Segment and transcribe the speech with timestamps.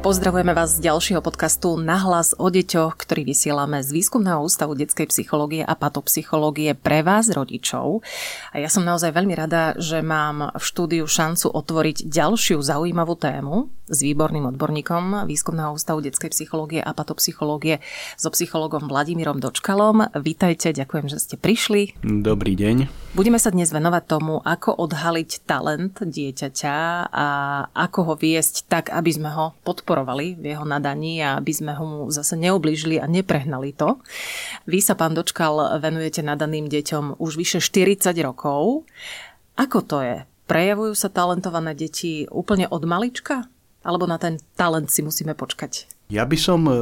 [0.00, 5.60] Pozdravujeme vás z ďalšieho podcastu Nahlas o deťoch, ktorý vysielame z Výskumného ústavu detskej psychológie
[5.60, 8.00] a patopsychológie pre vás, rodičov.
[8.48, 13.68] A ja som naozaj veľmi rada, že mám v štúdiu šancu otvoriť ďalšiu zaujímavú tému
[13.92, 17.84] s výborným odborníkom Výskumného ústavu detskej psychológie a patopsychológie
[18.16, 20.16] so psychologom Vladimírom Dočkalom.
[20.16, 22.00] Vítajte, ďakujem, že ste prišli.
[22.00, 22.88] Dobrý deň.
[23.12, 26.76] Budeme sa dnes venovať tomu, ako odhaliť talent dieťaťa
[27.10, 27.26] a
[27.74, 31.74] ako ho viesť tak, aby sme ho podporili podporovali v jeho nadaní a aby sme
[31.74, 33.98] ho mu zase neoblížili a neprehnali to.
[34.70, 38.86] Vy sa, pán Dočkal, venujete nadaným deťom už vyše 40 rokov.
[39.58, 40.22] Ako to je?
[40.46, 43.50] Prejavujú sa talentované deti úplne od malička?
[43.82, 45.90] Alebo na ten talent si musíme počkať?
[46.06, 46.74] Ja by som e,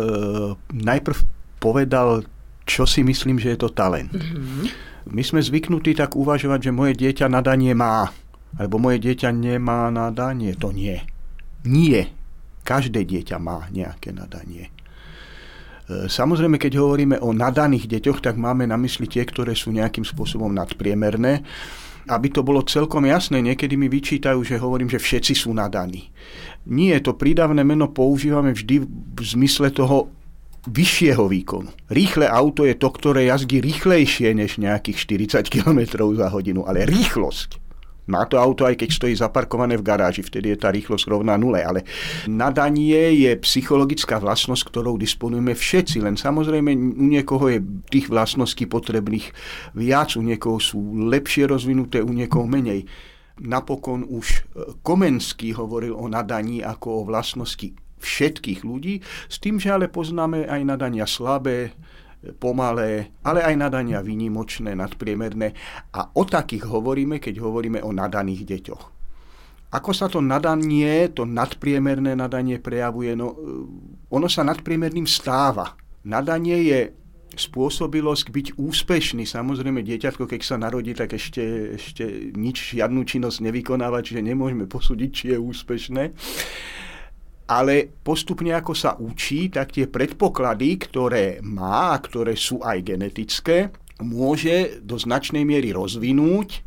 [0.69, 1.17] najprv
[1.65, 2.29] povedal,
[2.69, 4.13] čo si myslím, že je to talent.
[4.13, 4.69] Mm-hmm.
[5.09, 8.13] My sme zvyknutí tak uvažovať, že moje dieťa nadanie má,
[8.61, 10.53] alebo moje dieťa nemá nadanie.
[10.61, 11.01] To nie.
[11.65, 12.18] Nie.
[12.69, 14.69] Každé dieťa má nejaké nadanie.
[14.69, 20.05] E, samozrejme, keď hovoríme o nadaných deťoch, tak máme na mysli tie, ktoré sú nejakým
[20.05, 21.41] spôsobom nadpriemerné.
[22.13, 26.13] Aby to bolo celkom jasné, niekedy mi vyčítajú, že hovorím, že všetci sú nadaní.
[26.69, 28.85] Nie, to prídavné meno používame vždy
[29.17, 30.13] v zmysle toho
[30.69, 31.73] vyššieho výkonu.
[31.89, 35.81] Rýchle auto je to, ktoré jazdí rýchlejšie než nejakých 40 km
[36.17, 37.68] za hodinu, ale rýchlosť
[38.09, 41.61] má to auto, aj keď stojí zaparkované v garáži, vtedy je tá rýchlosť rovná nule,
[41.61, 41.85] ale
[42.25, 47.61] nadanie je psychologická vlastnosť, ktorou disponujeme všetci, len samozrejme u niekoho je
[47.93, 49.31] tých vlastností potrebných
[49.77, 52.89] viac, u niekoho sú lepšie rozvinuté, u niekoho menej.
[53.39, 54.41] Napokon už e,
[54.83, 58.99] Komenský hovoril o nadaní ako o vlastnosti všetkých ľudí,
[59.29, 61.75] s tým, že ale poznáme aj nadania slabé,
[62.39, 65.55] pomalé, ale aj nadania výnimočné, nadpriemerné.
[65.95, 68.85] A o takých hovoríme, keď hovoríme o nadaných deťoch.
[69.69, 73.13] Ako sa to nadanie, to nadpriemerné nadanie prejavuje?
[73.13, 73.39] No, e,
[74.09, 75.77] ono sa nadpriemerným stáva.
[76.09, 76.81] Nadanie je
[77.37, 79.29] spôsobilosť byť úspešný.
[79.29, 85.11] Samozrejme, dieťatko, keď sa narodí, tak ešte, ešte nič, žiadnu činnosť nevykonáva, čiže nemôžeme posúdiť,
[85.13, 86.05] či je úspešné
[87.49, 93.73] ale postupne ako sa učí, tak tie predpoklady, ktoré má a ktoré sú aj genetické,
[94.05, 96.63] môže do značnej miery rozvinúť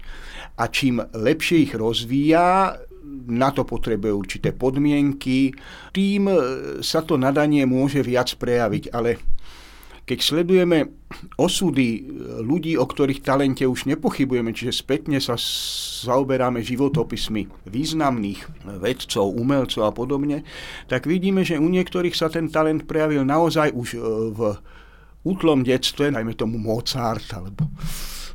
[0.57, 2.75] a čím lepšie ich rozvíja,
[3.27, 5.53] na to potrebuje určité podmienky,
[5.93, 6.31] tým
[6.81, 9.21] sa to nadanie môže viac prejaviť, ale
[10.11, 10.91] keď sledujeme
[11.39, 12.03] osudy
[12.43, 15.39] ľudí, o ktorých talente už nepochybujeme, čiže spätne sa
[16.03, 20.43] zaoberáme životopismi významných vedcov, umelcov a podobne,
[20.91, 23.99] tak vidíme, že u niektorých sa ten talent prejavil naozaj už e,
[24.35, 24.39] v
[25.23, 27.71] útlom detstve, najmä tomu Mozart alebo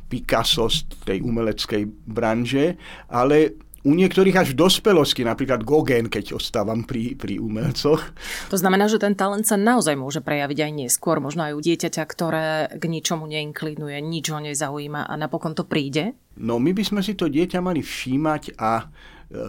[0.09, 2.73] Picasso z tej umeleckej branže,
[3.05, 3.53] ale
[3.85, 8.01] u niektorých až v dospelosti, napríklad Gauguin, keď ostávam pri, pri umelcoch.
[8.49, 12.03] To znamená, že ten talent sa naozaj môže prejaviť aj neskôr, možno aj u dieťaťa,
[12.09, 16.17] ktoré k ničomu neinklinuje, nič ho nezaujíma a napokon to príde?
[16.37, 18.85] No my by sme si to dieťa mali všímať a e,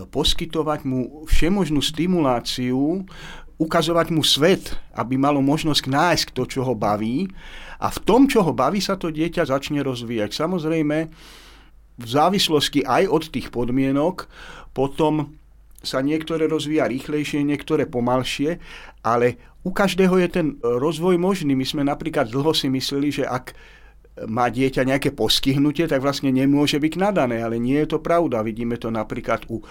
[0.08, 3.04] poskytovať mu všemožnú stimuláciu,
[3.58, 7.26] ukazovať mu svet, aby malo možnosť nájsť to, čo ho baví.
[7.82, 10.30] A v tom, čo ho baví, sa to dieťa začne rozvíjať.
[10.34, 11.10] Samozrejme,
[11.98, 14.30] v závislosti aj od tých podmienok
[14.70, 15.34] potom
[15.78, 18.58] sa niektoré rozvíja rýchlejšie, niektoré pomalšie,
[19.02, 21.54] ale u každého je ten rozvoj možný.
[21.54, 23.54] My sme napríklad dlho si mysleli, že ak
[24.26, 28.42] má dieťa nejaké postihnutie, tak vlastne nemôže byť nadané, ale nie je to pravda.
[28.42, 29.64] Vidíme to napríklad u e,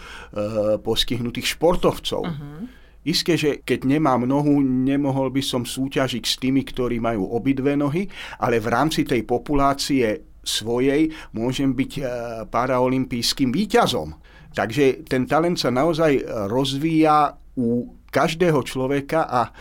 [0.80, 2.24] postihnutých športovcov.
[2.24, 2.64] Uh-huh.
[3.04, 8.08] Isté, že keď nemám nohu, nemohol by som súťažiť s tými, ktorí majú obidve nohy,
[8.40, 12.02] ale v rámci tej populácie svojej môžem byť e,
[12.48, 14.16] paraolimpijským výťazom.
[14.56, 19.54] Takže ten talent sa naozaj rozvíja u každého človeka a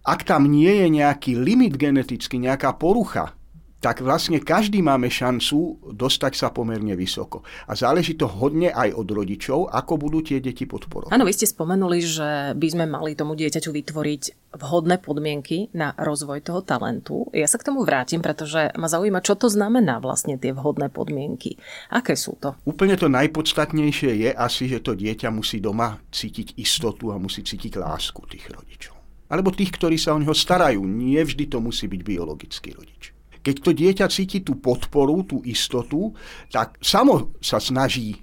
[0.00, 3.36] ak tam nie je nejaký limit genetický, nejaká porucha,
[3.80, 7.40] tak vlastne každý máme šancu dostať sa pomerne vysoko.
[7.64, 11.08] A záleží to hodne aj od rodičov, ako budú tie deti podporovať.
[11.16, 14.22] Áno, vy ste spomenuli, že by sme mali tomu dieťaťu vytvoriť
[14.60, 17.32] vhodné podmienky na rozvoj toho talentu.
[17.32, 21.56] Ja sa k tomu vrátim, pretože ma zaujíma, čo to znamená vlastne tie vhodné podmienky.
[21.88, 22.60] Aké sú to?
[22.68, 27.80] Úplne to najpodstatnejšie je asi, že to dieťa musí doma cítiť istotu a musí cítiť
[27.80, 29.00] lásku tých rodičov.
[29.30, 30.82] Alebo tých, ktorí sa o neho starajú.
[30.82, 33.09] Nie vždy to musí byť biologický rodič.
[33.40, 36.12] Keď to dieťa cíti tú podporu, tú istotu,
[36.52, 38.20] tak samo sa snaží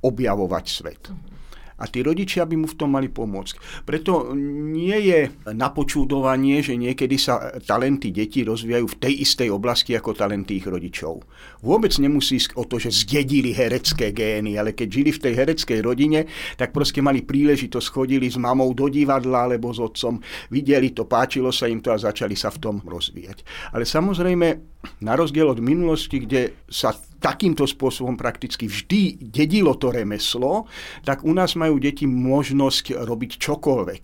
[0.00, 1.02] objavovať svet.
[1.78, 3.82] A tí rodičia by mu v tom mali pomôcť.
[3.82, 4.30] Preto
[4.70, 10.62] nie je napočúdovanie, že niekedy sa talenty detí rozvíjajú v tej istej oblasti ako talenty
[10.62, 11.26] ich rodičov.
[11.66, 16.30] Vôbec nemusí o to, že zdedili herecké gény, ale keď žili v tej hereckej rodine,
[16.54, 21.50] tak proste mali príležitosť, chodili s mamou do divadla alebo s otcom, videli to, páčilo
[21.50, 23.42] sa im to a začali sa v tom rozvíjať.
[23.74, 24.46] Ale samozrejme,
[25.02, 26.92] na rozdiel od minulosti, kde sa
[27.24, 30.68] takýmto spôsobom prakticky vždy dedilo to remeslo,
[31.08, 34.02] tak u nás majú deti možnosť robiť čokoľvek.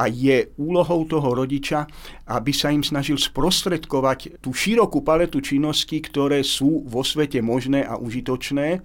[0.00, 1.84] A je úlohou toho rodiča,
[2.32, 8.00] aby sa im snažil sprostredkovať tú širokú paletu činností, ktoré sú vo svete možné a
[8.00, 8.80] užitočné.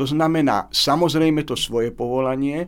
[0.00, 2.64] To znamená samozrejme to svoje povolanie,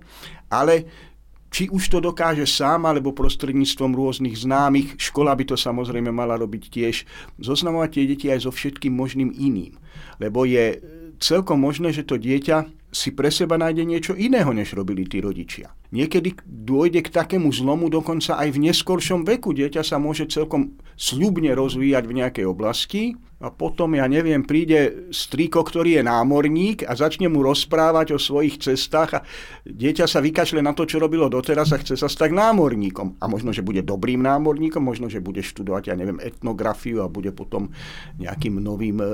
[0.52, 1.08] ale
[1.50, 6.62] či už to dokáže sám, alebo prostredníctvom rôznych známych, škola by to samozrejme mala robiť
[6.70, 6.96] tiež,
[7.42, 9.74] zoznamovať tie deti aj so všetkým možným iným.
[10.22, 10.78] Lebo je
[11.18, 15.70] celkom možné, že to dieťa si pre seba nájde niečo iného, než robili tí rodičia.
[15.94, 19.54] Niekedy dôjde k takému zlomu dokonca aj v neskoršom veku.
[19.54, 25.62] Dieťa sa môže celkom sľubne rozvíjať v nejakej oblasti a potom, ja neviem, príde strýko,
[25.64, 29.24] ktorý je námorník a začne mu rozprávať o svojich cestách a
[29.64, 33.22] dieťa sa vykašle na to, čo robilo doteraz a chce sa stať námorníkom.
[33.22, 37.30] A možno, že bude dobrým námorníkom, možno, že bude študovať, ja neviem, etnografiu a bude
[37.30, 37.70] potom
[38.18, 39.08] nejakým novým e,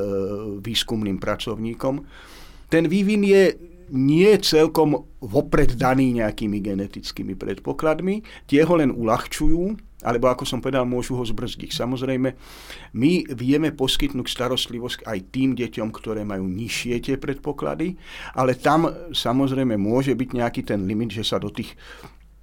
[0.64, 2.02] výskumným pracovníkom
[2.66, 3.42] ten vývin je
[3.94, 10.84] nie celkom vopred daný nejakými genetickými predpokladmi, tie ho len uľahčujú, alebo ako som povedal,
[10.84, 11.70] môžu ho zbrzdiť.
[11.72, 12.28] Samozrejme,
[12.98, 17.96] my vieme poskytnúť starostlivosť aj tým deťom, ktoré majú nižšie tie predpoklady,
[18.34, 21.74] ale tam samozrejme môže byť nejaký ten limit, že sa do tých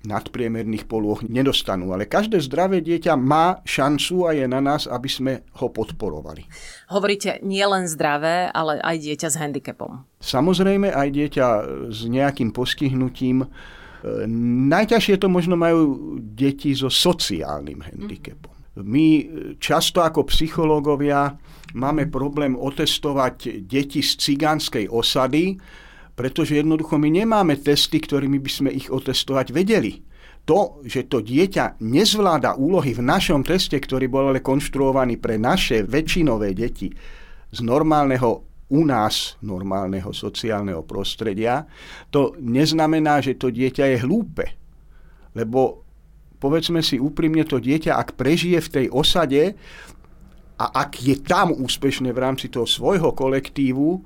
[0.04, 1.96] nadpriemerných polôch nedostanú.
[1.96, 6.44] Ale každé zdravé dieťa má šancu a je na nás, aby sme ho podporovali.
[6.92, 10.04] Hovoríte nie len zdravé, ale aj dieťa s handicapom.
[10.20, 11.48] Samozrejme aj dieťa
[11.90, 13.44] s nejakým postihnutím.
[13.44, 13.48] E,
[14.68, 18.52] najťažšie to možno majú deti so sociálnym handicapom.
[18.74, 19.30] My
[19.62, 21.38] často ako psychológovia
[21.78, 25.62] máme problém otestovať deti z cigánskej osady,
[26.14, 30.06] pretože jednoducho my nemáme testy, ktorými by sme ich otestovať vedeli.
[30.44, 35.88] To, že to dieťa nezvláda úlohy v našom teste, ktorý bol ale konštruovaný pre naše
[35.88, 36.92] väčšinové deti
[37.54, 38.44] z normálneho
[38.74, 41.70] u nás normálneho sociálneho prostredia,
[42.10, 44.46] to neznamená, že to dieťa je hlúpe.
[45.38, 45.86] Lebo
[46.42, 49.54] povedzme si úprimne, to dieťa, ak prežije v tej osade
[50.58, 54.02] a ak je tam úspešné v rámci toho svojho kolektívu,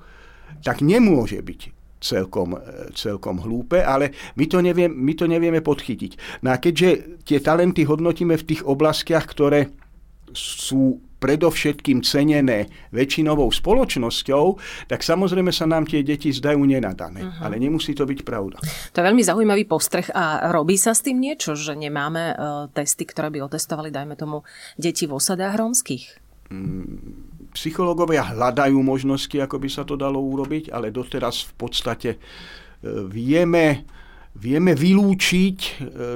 [0.62, 2.58] tak nemôže byť celkom,
[2.94, 6.42] celkom hlúpe, ale my to, neviem, my to nevieme podchytiť.
[6.46, 9.74] No a keďže tie talenty hodnotíme v tých oblastiach, ktoré
[10.34, 14.46] sú predovšetkým cenené väčšinovou spoločnosťou,
[14.86, 17.26] tak samozrejme sa nám tie deti zdajú nenadané.
[17.26, 17.42] Uh-huh.
[17.42, 18.62] Ale nemusí to byť pravda.
[18.94, 23.10] To je veľmi zaujímavý postreh a robí sa s tým niečo, že nemáme uh, testy,
[23.10, 24.46] ktoré by otestovali, dajme tomu,
[24.78, 26.06] deti v osadách rómskych?
[26.54, 27.27] Mm,
[27.58, 32.18] Psychológovia hľadajú možnosti, ako by sa to dalo urobiť, ale doteraz v podstate e,
[33.10, 33.90] vieme,
[34.38, 35.72] vieme vylúčiť e,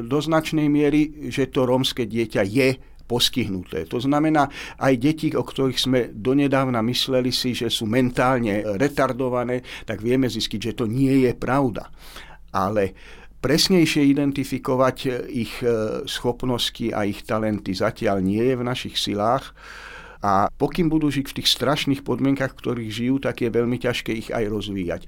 [0.06, 2.70] do značnej miery, že to rómske dieťa je
[3.10, 3.90] postihnuté.
[3.90, 10.06] To znamená, aj deti, o ktorých sme donedávna mysleli si, že sú mentálne retardované, tak
[10.06, 11.90] vieme zistiť, že to nie je pravda.
[12.54, 12.94] Ale
[13.42, 14.98] presnejšie identifikovať
[15.34, 19.58] ich e, schopnosti a ich talenty zatiaľ nie je v našich silách.
[20.22, 24.14] A pokým budú žiť v tých strašných podmienkach, v ktorých žijú, tak je veľmi ťažké
[24.14, 25.02] ich aj rozvíjať.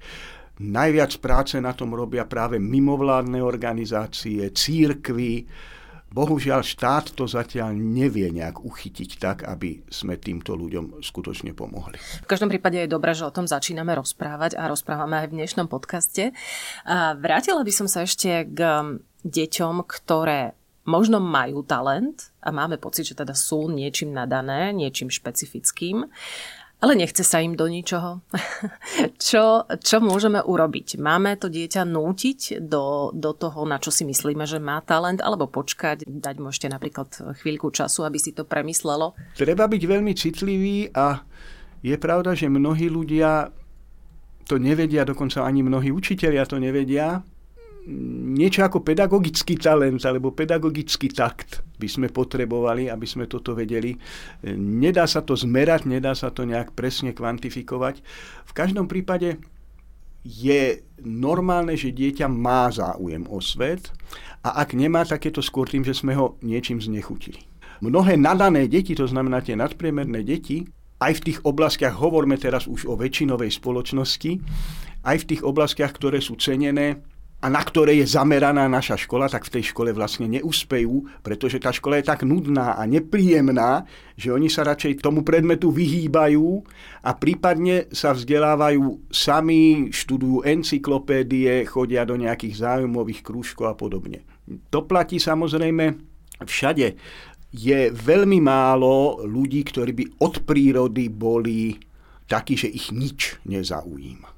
[0.57, 5.49] Najviac práce na tom robia práve mimovládne organizácie, církvy.
[6.13, 11.97] Bohužiaľ štát to zatiaľ nevie nejak uchytiť tak, aby sme týmto ľuďom skutočne pomohli.
[11.97, 15.65] V každom prípade je dobré, že o tom začíname rozprávať a rozprávame aj v dnešnom
[15.65, 16.29] podcaste.
[17.17, 18.59] Vrátila by som sa ešte k
[19.25, 26.07] deťom, ktoré možno majú talent a máme pocit, že teda sú niečím nadané, niečím špecifickým,
[26.83, 28.19] ale nechce sa im do ničoho.
[29.31, 30.99] čo, čo môžeme urobiť?
[30.99, 35.47] Máme to dieťa nútiť do, do toho, na čo si myslíme, že má talent, alebo
[35.47, 39.15] počkať, dať mu ešte napríklad chvíľku času, aby si to premyslelo?
[39.39, 41.23] Treba byť veľmi citlivý a
[41.79, 43.47] je pravda, že mnohí ľudia
[44.43, 47.23] to nevedia, dokonca ani mnohí učitelia to nevedia,
[47.87, 53.91] niečo ako pedagogický talent alebo pedagogický takt by sme potrebovali, aby sme toto vedeli.
[54.55, 57.99] Nedá sa to zmerať, nedá sa to nejak presne kvantifikovať.
[58.47, 59.35] V každom prípade
[60.23, 63.91] je normálne, že dieťa má záujem o svet
[64.39, 67.43] a ak nemá, tak je to skôr tým, že sme ho niečím znechutili.
[67.83, 70.63] Mnohé nadané deti, to znamená tie nadpriemerné deti,
[71.03, 74.39] aj v tých oblastiach, hovorme teraz už o väčšinovej spoločnosti,
[75.03, 77.03] aj v tých oblastiach, ktoré sú cenené,
[77.43, 81.75] a na ktoré je zameraná naša škola, tak v tej škole vlastne neúspejú, pretože tá
[81.75, 83.83] škola je tak nudná a nepríjemná,
[84.15, 86.63] že oni sa radšej tomu predmetu vyhýbajú
[87.03, 94.23] a prípadne sa vzdelávajú sami, študujú encyklopédie, chodia do nejakých zájmových krúžkov a podobne.
[94.71, 95.99] To platí samozrejme
[96.47, 96.95] všade.
[97.51, 101.75] Je veľmi málo ľudí, ktorí by od prírody boli
[102.23, 104.32] takí, že ich nič nezaujíma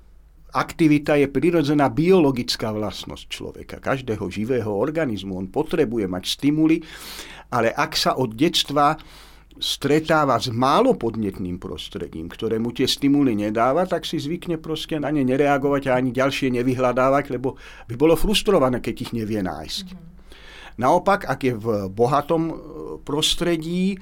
[0.56, 5.36] aktivita je prirodzená biologická vlastnosť človeka, každého živého organizmu.
[5.36, 6.80] On potrebuje mať stimuly,
[7.52, 8.96] ale ak sa od detstva
[9.56, 15.12] stretáva s málo podnetným prostredím, ktoré mu tie stimuly nedáva, tak si zvykne proste na
[15.12, 17.56] ne nereagovať a ani ďalšie nevyhľadávať, lebo
[17.88, 19.86] by bolo frustrované, keď ich nevie nájsť.
[19.88, 20.14] Mm-hmm.
[20.76, 22.56] Naopak, ak je v bohatom e,
[23.08, 23.96] prostredí,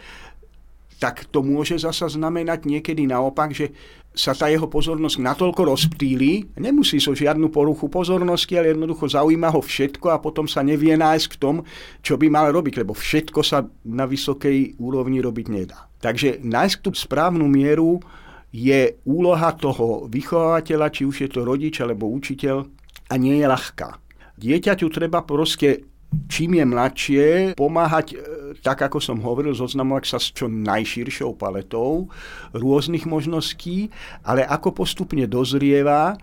[0.98, 3.76] tak to môže zasa znamenať niekedy naopak, že
[4.14, 9.62] sa tá jeho pozornosť natoľko rozptýli, nemusí so žiadnu poruchu pozornosti, ale jednoducho zaujíma ho
[9.62, 11.56] všetko a potom sa nevie nájsť v tom,
[12.06, 15.90] čo by mal robiť, lebo všetko sa na vysokej úrovni robiť nedá.
[15.98, 17.98] Takže nájsť tú správnu mieru
[18.54, 22.70] je úloha toho vychovateľa, či už je to rodič alebo učiteľ
[23.10, 23.98] a nie je ľahká.
[24.38, 25.93] Dieťaťu treba proste
[26.30, 27.26] čím je mladšie,
[27.58, 28.18] pomáhať, e,
[28.62, 32.10] tak ako som hovoril, zoznamovať sa s čo najširšou paletou
[32.54, 33.90] rôznych možností,
[34.24, 36.18] ale ako postupne dozrieva,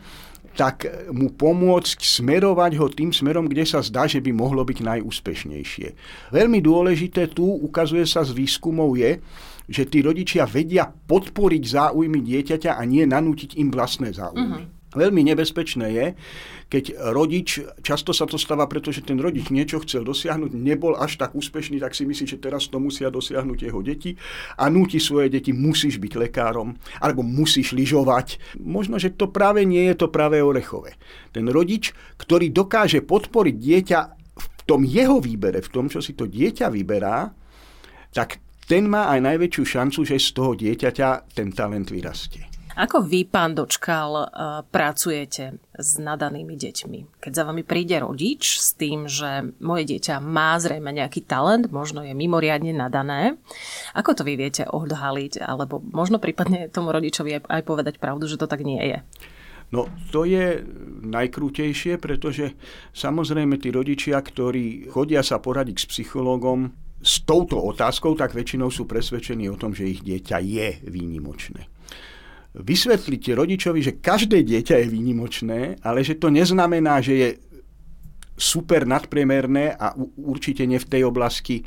[0.59, 0.83] tak
[1.15, 5.89] mu pomôcť smerovať ho tým smerom, kde sa zdá, že by mohlo byť najúspešnejšie.
[6.35, 9.23] Veľmi dôležité tu, ukazuje sa z výskumov, je,
[9.71, 14.67] že tí rodičia vedia podporiť záujmy dieťaťa a nie nanútiť im vlastné záujmy.
[14.67, 14.80] Uh-huh.
[14.91, 16.07] Veľmi nebezpečné je,
[16.67, 21.39] keď rodič, často sa to stáva, pretože ten rodič niečo chcel dosiahnuť, nebol až tak
[21.39, 24.19] úspešný, tak si myslí, že teraz to musia dosiahnuť jeho deti
[24.59, 28.59] a núti svoje deti, musíš byť lekárom, alebo musíš lyžovať.
[28.59, 30.99] Možno, že to práve nie je to práve orechové.
[31.31, 34.01] Ten rodič, ktorý dokáže podporiť dieťa
[34.43, 37.31] v tom jeho výbere, v tom, čo si to dieťa vyberá,
[38.11, 42.50] tak ten má aj najväčšiu šancu, že z toho dieťaťa ten talent vyrastie.
[42.81, 44.27] Ako vy, pán Dočkal, eh,
[44.65, 47.21] pracujete s nadanými deťmi?
[47.21, 52.01] Keď za vami príde rodič s tým, že moje dieťa má zrejme nejaký talent, možno
[52.01, 53.37] je mimoriadne nadané,
[53.93, 58.49] ako to vy viete odhaliť, alebo možno prípadne tomu rodičovi aj povedať pravdu, že to
[58.49, 59.05] tak nie je?
[59.77, 60.65] No to je
[61.05, 62.57] najkrútejšie, pretože
[62.97, 66.73] samozrejme tí rodičia, ktorí chodia sa poradiť s psychológom
[67.05, 71.69] s touto otázkou, tak väčšinou sú presvedčení o tom, že ich dieťa je výnimočné
[72.55, 77.29] vysvetliť rodičovi, že každé dieťa je výnimočné, ale že to neznamená, že je
[78.35, 81.63] super nadpriemerné a určite nie v tej oblasti,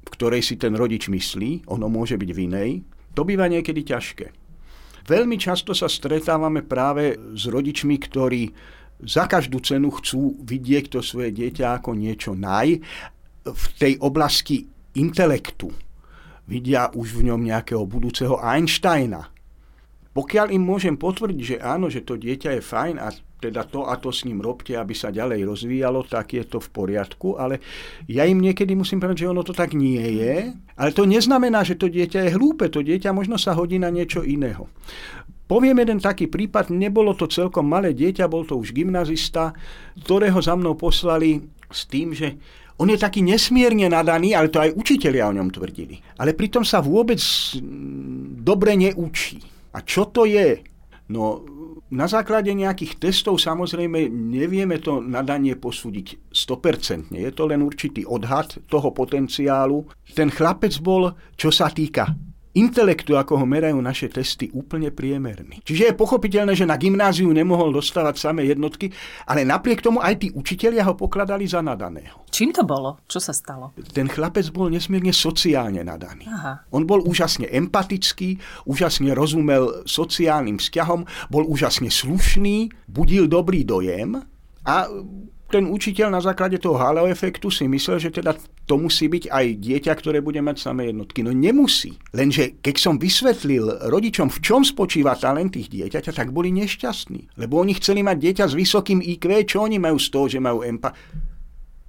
[0.00, 2.70] v ktorej si ten rodič myslí, ono môže byť v inej,
[3.16, 4.26] to býva niekedy ťažké.
[5.08, 8.42] Veľmi často sa stretávame práve s rodičmi, ktorí
[9.00, 12.78] za každú cenu chcú vidieť to svoje dieťa ako niečo naj
[13.48, 15.72] v tej oblasti intelektu.
[16.44, 19.24] Vidia už v ňom nejakého budúceho Einsteina,
[20.10, 23.96] pokiaľ im môžem potvrdiť, že áno, že to dieťa je fajn a teda to a
[23.96, 27.62] to s ním robte, aby sa ďalej rozvíjalo, tak je to v poriadku, ale
[28.04, 31.80] ja im niekedy musím povedať, že ono to tak nie je, ale to neznamená, že
[31.80, 34.68] to dieťa je hlúpe, to dieťa možno sa hodí na niečo iného.
[35.48, 39.50] Poviem jeden taký prípad, nebolo to celkom malé dieťa, bol to už gymnazista,
[40.04, 42.38] ktorého za mnou poslali s tým, že
[42.78, 46.00] on je taký nesmierne nadaný, ale to aj učitelia o ňom tvrdili.
[46.16, 47.18] Ale pritom sa vôbec
[48.40, 49.59] dobre neučí.
[49.74, 50.62] A čo to je?
[51.10, 51.42] No,
[51.90, 57.10] na základe nejakých testov samozrejme nevieme to nadanie posúdiť 100%.
[57.10, 59.90] Je to len určitý odhad toho potenciálu.
[60.14, 62.14] Ten chlapec bol, čo sa týka
[62.54, 65.62] intelektu, ako ho merajú naše testy, úplne priemerný.
[65.62, 68.90] Čiže je pochopiteľné, že na gymnáziu nemohol dostávať samé jednotky,
[69.26, 72.26] ale napriek tomu aj tí učitelia ho pokladali za nadaného.
[72.30, 72.98] Čím to bolo?
[73.06, 73.74] Čo sa stalo?
[73.94, 76.26] Ten chlapec bol nesmierne sociálne nadaný.
[76.26, 76.66] Aha.
[76.74, 84.18] On bol úžasne empatický, úžasne rozumel sociálnym vzťahom, bol úžasne slušný, budil dobrý dojem
[84.66, 84.86] a
[85.50, 89.46] ten učiteľ na základe toho halo efektu si myslel, že teda to musí byť aj
[89.58, 91.26] dieťa, ktoré bude mať samé jednotky.
[91.26, 91.98] No nemusí.
[92.14, 97.34] Lenže keď som vysvetlil rodičom, v čom spočíva talent tých dieťaťa, tak boli nešťastní.
[97.34, 100.62] Lebo oni chceli mať dieťa s vysokým IQ, čo oni majú z toho, že majú
[100.62, 100.94] empa.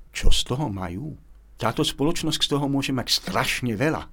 [0.10, 1.13] Čo z toho majú?
[1.62, 4.10] Táto spoločnosť z toho môže mať strašne veľa.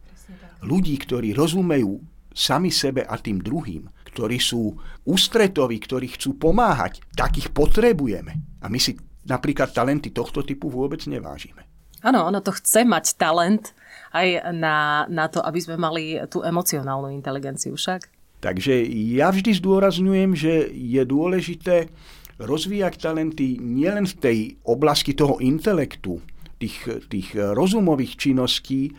[0.68, 1.96] Ľudí, ktorí rozumejú
[2.36, 4.76] sami sebe a tým druhým, ktorí sú
[5.08, 8.60] ústretoví, ktorí chcú pomáhať, takých potrebujeme.
[8.62, 8.94] A my si
[9.28, 11.68] napríklad talenty tohto typu vôbec nevážime.
[12.02, 13.74] Áno, ono to chce mať talent
[14.14, 18.08] aj na, na to, aby sme mali tú emocionálnu inteligenciu však.
[18.38, 18.86] Takže
[19.18, 21.90] ja vždy zdôrazňujem, že je dôležité
[22.38, 26.22] rozvíjať talenty nielen v tej oblasti toho intelektu,
[26.62, 28.94] tých, tých rozumových činností,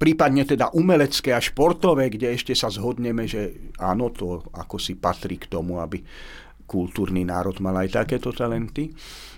[0.00, 5.36] prípadne teda umelecké a športové, kde ešte sa zhodneme, že áno, to ako si patrí
[5.36, 6.00] k tomu, aby
[6.64, 8.90] kultúrny národ mal aj takéto talenty.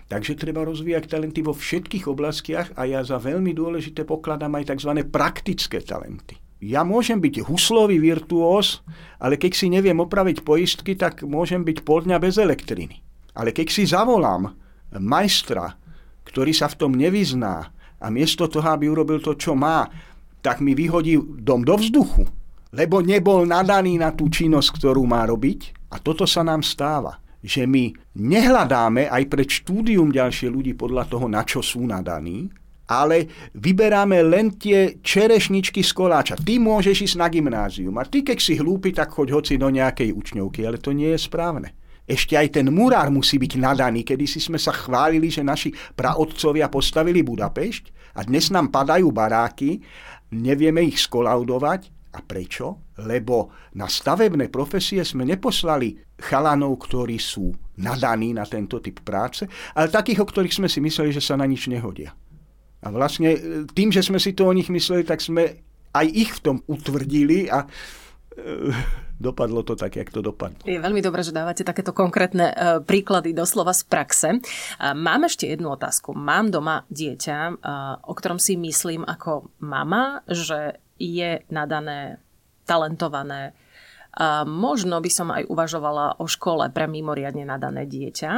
[0.07, 5.03] Takže treba rozvíjať talenty vo všetkých oblastiach a ja za veľmi dôležité pokladám aj tzv.
[5.11, 6.39] praktické talenty.
[6.63, 8.87] Ja môžem byť huslový virtuós,
[9.19, 13.03] ale keď si neviem opraviť poistky, tak môžem byť pol dňa bez elektriny.
[13.37, 14.57] Ale keď si zavolám
[14.97, 15.77] majstra,
[16.25, 17.69] ktorý sa v tom nevyzná
[18.01, 19.85] a miesto toho, aby urobil to, čo má,
[20.41, 22.25] tak mi vyhodí dom do vzduchu,
[22.73, 25.91] lebo nebol nadaný na tú činnosť, ktorú má robiť.
[25.93, 31.31] A toto sa nám stáva že my nehľadáme aj pred štúdium ďalšie ľudí podľa toho,
[31.31, 32.51] na čo sú nadaní,
[32.91, 36.35] ale vyberáme len tie čerešničky z koláča.
[36.35, 40.11] Ty môžeš ísť na gymnázium a ty, keď si hlúpi, tak choď hoci do nejakej
[40.11, 41.71] učňovky, ale to nie je správne.
[42.07, 44.07] Ešte aj ten murár musí byť nadaný.
[44.07, 49.83] Kedy si sme sa chválili, že naši praotcovia postavili Budapešť a dnes nám padajú baráky,
[50.31, 51.96] nevieme ich skolaudovať.
[52.17, 52.97] A prečo?
[53.05, 59.45] Lebo na stavebné profesie sme neposlali chalanov, ktorí sú nadaní na tento typ práce,
[59.77, 62.17] ale takých, o ktorých sme si mysleli, že sa na nič nehodia.
[62.81, 65.61] A vlastne e, tým, že sme si to o nich mysleli, tak sme
[65.93, 68.73] aj ich v tom utvrdili a e,
[69.27, 70.65] dopadlo to tak, jak to dopadlo.
[70.65, 74.29] Je veľmi dobré, že dávate takéto konkrétne e, príklady doslova z praxe.
[74.81, 76.17] Mám ešte jednu otázku.
[76.17, 77.61] Mám doma dieťa,
[78.09, 82.19] o ktorom si myslím ako mama, že je nadané,
[82.65, 83.53] talentované.
[84.49, 88.31] možno by som aj uvažovala o škole pre mimoriadne nadané dieťa.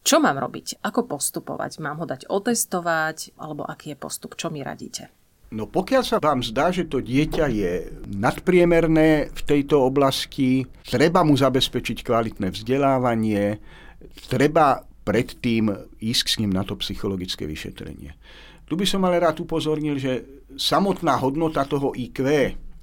[0.00, 0.80] Čo mám robiť?
[0.80, 1.78] Ako postupovať?
[1.84, 3.36] Mám ho dať otestovať?
[3.36, 4.32] Alebo aký je postup?
[4.34, 5.12] Čo mi radíte?
[5.50, 7.72] No pokiaľ sa vám zdá, že to dieťa je
[8.06, 13.58] nadpriemerné v tejto oblasti, treba mu zabezpečiť kvalitné vzdelávanie,
[14.30, 18.14] treba predtým ísť s ním na to psychologické vyšetrenie.
[18.70, 22.22] Tu by som ale rád upozornil, že samotná hodnota toho IQ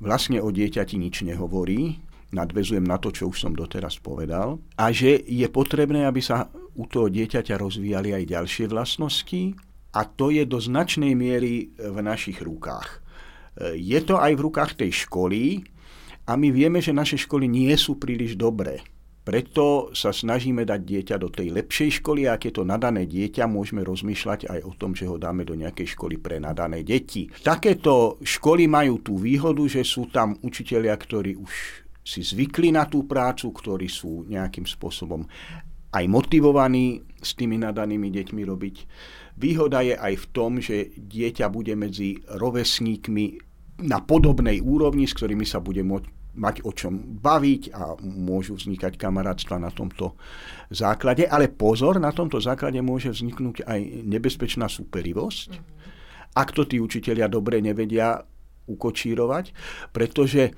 [0.04, 2.04] vlastne o dieťati nič nehovorí,
[2.36, 6.84] nadvezujem na to, čo už som doteraz povedal, a že je potrebné, aby sa u
[6.92, 9.56] toho dieťaťa rozvíjali aj ďalšie vlastnosti
[9.96, 13.00] a to je do značnej miery v našich rukách.
[13.80, 15.64] Je to aj v rukách tej školy
[16.28, 18.84] a my vieme, že naše školy nie sú príliš dobré.
[19.28, 23.84] Preto sa snažíme dať dieťa do tej lepšej školy a je to nadané dieťa, môžeme
[23.84, 27.28] rozmýšľať aj o tom, že ho dáme do nejakej školy pre nadané deti.
[27.44, 31.54] Takéto školy majú tú výhodu, že sú tam učitelia, ktorí už
[32.08, 35.28] si zvykli na tú prácu, ktorí sú nejakým spôsobom
[35.92, 38.76] aj motivovaní s tými nadanými deťmi robiť.
[39.36, 43.26] Výhoda je aj v tom, že dieťa bude medzi rovesníkmi
[43.92, 48.96] na podobnej úrovni, s ktorými sa bude môcť mať o čom baviť a môžu vznikať
[48.96, 50.14] kamarátstva na tomto
[50.70, 51.26] základe.
[51.26, 56.38] Ale pozor, na tomto základe môže vzniknúť aj nebezpečná superivosť, mm-hmm.
[56.38, 58.22] ak to tí učitelia dobre nevedia
[58.70, 59.52] ukočírovať,
[59.92, 60.54] pretože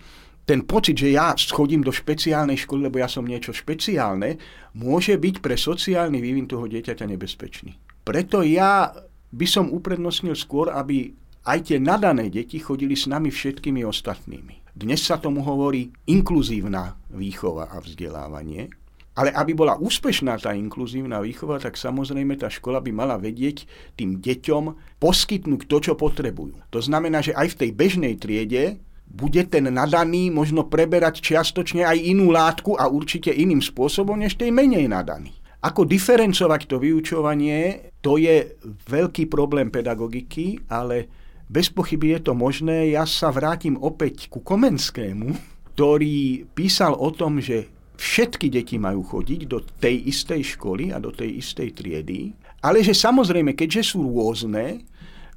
[0.50, 4.42] ten pocit, že ja schodím do špeciálnej školy, lebo ja som niečo špeciálne,
[4.74, 7.78] môže byť pre sociálny vývin toho dieťaťa nebezpečný.
[8.02, 8.90] Preto ja
[9.30, 11.14] by som uprednostnil skôr, aby
[11.50, 14.70] aj tie nadané deti chodili s nami všetkými ostatnými.
[14.78, 18.70] Dnes sa tomu hovorí inkluzívna výchova a vzdelávanie.
[19.18, 23.68] Ale aby bola úspešná tá inkluzívna výchova, tak samozrejme tá škola by mala vedieť
[24.00, 26.56] tým deťom poskytnúť to, čo potrebujú.
[26.72, 31.98] To znamená, že aj v tej bežnej triede bude ten nadaný možno preberať čiastočne aj
[32.00, 35.36] inú látku a určite iným spôsobom, než tej menej nadaný.
[35.60, 38.56] Ako diferencovať to vyučovanie, to je
[38.88, 41.19] veľký problém pedagogiky, ale
[41.50, 42.94] bez pochyby je to možné.
[42.94, 45.34] Ja sa vrátim opäť ku Komenskému,
[45.74, 47.66] ktorý písal o tom, že
[47.98, 52.32] všetky deti majú chodiť do tej istej školy a do tej istej triedy,
[52.64, 54.88] ale že samozrejme, keďže sú rôzne,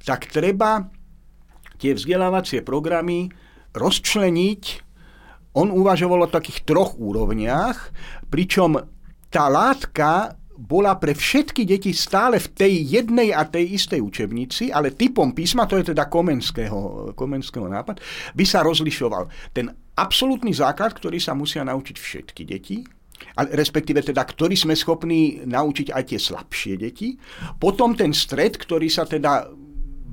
[0.05, 0.87] tak treba
[1.81, 3.27] tie vzdelávacie programy
[3.75, 4.63] rozčleniť.
[5.59, 7.91] On uvažoval o takých troch úrovniach,
[8.31, 8.79] pričom
[9.27, 14.95] tá látka bola pre všetky deti stále v tej jednej a tej istej učebnici, ale
[14.95, 17.99] typom písma, to je teda Komenského, Komenského nápad,
[18.31, 19.67] by sa rozlišoval ten
[19.99, 22.79] absolútny základ, ktorý sa musia naučiť všetky deti,
[23.37, 27.15] respektíve teda, ktorý sme schopní naučiť aj tie slabšie deti.
[27.59, 29.47] Potom ten stred, ktorý sa teda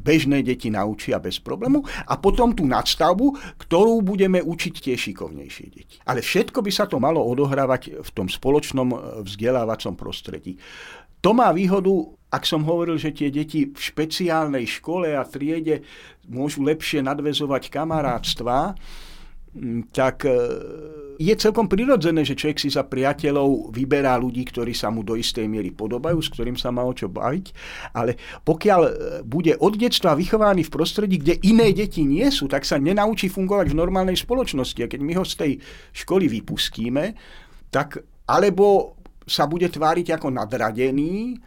[0.00, 5.96] bežné deti naučia bez problému a potom tú nadstavbu, ktorú budeme učiť tie šikovnejšie deti.
[6.08, 8.96] Ale všetko by sa to malo odohrávať v tom spoločnom e,
[9.28, 10.56] vzdelávacom prostredí.
[11.20, 11.92] To má výhodu,
[12.32, 15.84] ak som hovoril, že tie deti v špeciálnej škole a triede
[16.24, 18.72] môžu lepšie nadvezovať kamarátstva,
[19.90, 20.38] tak e,
[21.18, 25.50] je celkom prirodzené, že človek si za priateľov vyberá ľudí, ktorí sa mu do istej
[25.50, 27.46] miery podobajú, s ktorým sa má o čo baviť,
[27.90, 28.14] ale
[28.46, 28.92] pokiaľ e,
[29.26, 33.74] bude od detstva vychovaný v prostredí, kde iné deti nie sú, tak sa nenaučí fungovať
[33.74, 34.86] v normálnej spoločnosti.
[34.86, 35.52] A keď my ho z tej
[35.98, 37.18] školy vypustíme,
[37.74, 38.94] tak alebo
[39.26, 41.42] sa bude tváriť ako nadradený,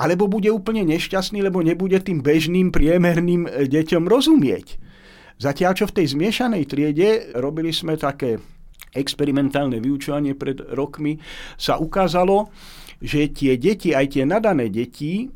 [0.00, 4.80] alebo bude úplne nešťastný, lebo nebude tým bežným, priemerným e, deťom rozumieť.
[5.38, 8.38] Zatiaľ, čo v tej zmiešanej triede robili sme také
[8.94, 11.18] experimentálne vyučovanie pred rokmi,
[11.58, 12.54] sa ukázalo,
[13.02, 15.26] že tie deti, aj tie nadané deti,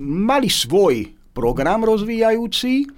[0.00, 2.90] mali svoj program rozvíjajúci,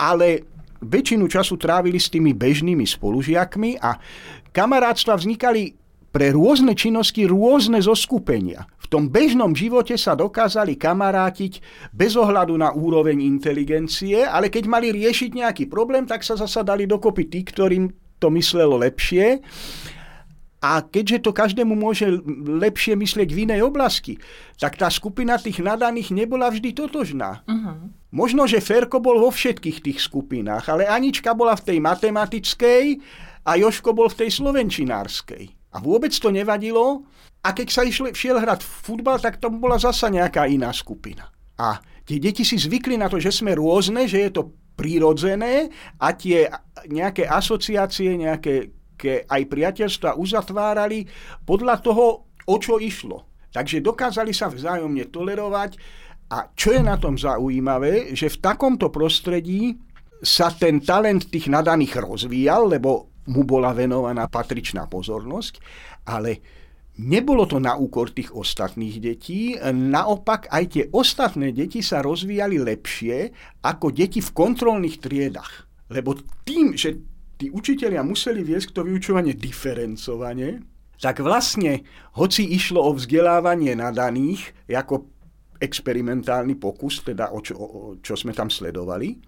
[0.00, 0.48] ale
[0.82, 4.00] väčšinu času trávili s tými bežnými spolužiakmi a
[4.50, 5.76] kamarátstva vznikali
[6.10, 8.66] pre rôzne činnosti rôzne zoskupenia.
[8.92, 11.64] V tom bežnom živote sa dokázali kamarátiť
[11.96, 16.84] bez ohľadu na úroveň inteligencie, ale keď mali riešiť nejaký problém, tak sa zasa dali
[16.84, 17.88] dokopy tí, ktorým
[18.20, 19.40] to myslelo lepšie.
[20.60, 22.04] A keďže to každému môže
[22.44, 24.20] lepšie myslieť v inej oblasti,
[24.60, 27.40] tak tá skupina tých nadaných nebola vždy totožná.
[27.48, 27.88] Uh-huh.
[28.12, 32.84] Možno, že Ferko bol vo všetkých tých skupinách, ale Anička bola v tej matematickej
[33.48, 35.72] a Joško bol v tej slovenčinárskej.
[35.72, 37.08] A vôbec to nevadilo.
[37.42, 41.26] A keď sa išli, šiel hrať futbal, tak to bola zasa nejaká iná skupina.
[41.58, 44.42] A tie deti si zvykli na to, že sme rôzne, že je to
[44.78, 46.48] prirodzené a tie
[46.86, 51.02] nejaké asociácie, nejaké ke aj priateľstva uzatvárali
[51.42, 53.26] podľa toho, o čo išlo.
[53.50, 55.74] Takže dokázali sa vzájomne tolerovať
[56.30, 59.74] a čo je na tom zaujímavé, že v takomto prostredí
[60.22, 65.58] sa ten talent tých nadaných rozvíjal, lebo mu bola venovaná patričná pozornosť,
[66.06, 66.61] ale
[66.92, 73.32] Nebolo to na úkor tých ostatných detí, naopak aj tie ostatné deti sa rozvíjali lepšie
[73.64, 75.64] ako deti v kontrolných triedach.
[75.88, 76.12] Lebo
[76.44, 77.00] tým, že
[77.40, 80.60] tí učitelia museli viesť to vyučovanie diferencovane,
[81.00, 81.82] tak vlastne,
[82.14, 85.08] hoci išlo o vzdelávanie nadaných, ako
[85.58, 89.18] experimentálny pokus, teda o čo, o, čo sme tam sledovali,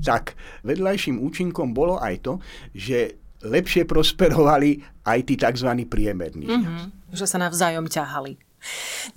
[0.00, 2.32] tak vedľajším účinkom bolo aj to,
[2.72, 5.70] že lepšie prosperovali aj tí tzv.
[5.86, 6.46] priemerní.
[6.46, 7.14] Mm-hmm.
[7.14, 8.38] Že sa navzájom ťahali.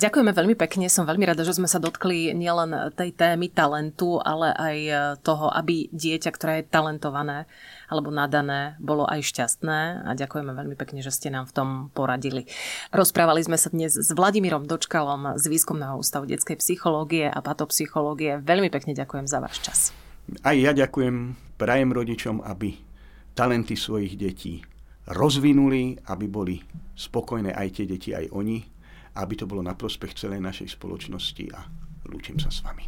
[0.02, 4.50] Ďakujeme veľmi pekne, som veľmi rada, že sme sa dotkli nielen tej témy talentu, ale
[4.58, 4.78] aj
[5.22, 7.46] toho, aby dieťa, ktoré je talentované
[7.86, 12.50] alebo nadané, bolo aj šťastné a ďakujeme veľmi pekne, že ste nám v tom poradili.
[12.90, 18.42] Rozprávali sme sa dnes s Vladimírom Dočkalom z Výskumného ústavu detskej psychológie a patopsychológie.
[18.42, 19.80] Veľmi pekne ďakujem za váš čas.
[20.42, 22.82] Aj ja ďakujem, prajem rodičom, aby
[23.36, 24.64] talenty svojich detí
[25.12, 26.56] rozvinuli, aby boli
[26.96, 28.58] spokojné aj tie deti, aj oni,
[29.20, 31.60] aby to bolo na prospech celej našej spoločnosti a
[32.10, 32.88] lúčim sa s vami.